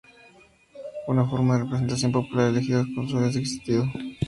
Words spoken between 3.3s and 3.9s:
existido.